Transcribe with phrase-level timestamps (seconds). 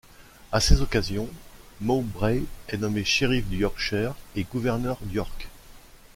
[0.51, 1.29] À ces occasions,
[1.79, 5.47] Mowbray est nommé shérif du Yorkshire et gouverneur d'York.